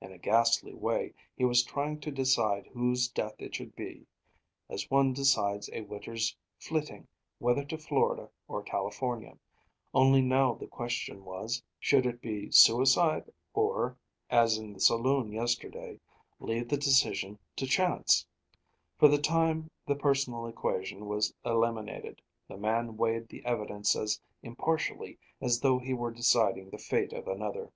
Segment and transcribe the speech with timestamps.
[0.00, 4.06] In a ghastly way, he was trying to decide whose death it should be,
[4.70, 7.06] as one decides a winter's flitting,
[7.38, 9.36] whether to Florida or California;
[9.92, 13.98] only now the question was: should it be suicide, or,
[14.30, 16.00] as in the saloon yesterday,
[16.40, 18.24] leave the decision to Chance?
[18.96, 25.18] For the time the personal equation was eliminated; the man weighed the evidence as impartially
[25.42, 27.70] as though he were deciding the fate of another.